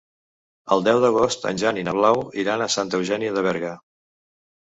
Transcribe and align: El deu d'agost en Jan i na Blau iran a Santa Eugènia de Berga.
El 0.75 0.79
deu 0.85 1.01
d'agost 1.03 1.43
en 1.49 1.59
Jan 1.63 1.79
i 1.81 1.83
na 1.89 1.93
Blau 1.99 2.23
iran 2.45 2.65
a 2.67 2.71
Santa 2.77 3.01
Eugènia 3.01 3.35
de 3.35 3.43
Berga. 3.49 3.75